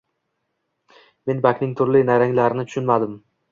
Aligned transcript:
Men 1.29 1.45
bankning 1.47 1.77
turli 1.83 2.03
nayranglarini 2.11 2.69
tushunmadim. 2.73 3.17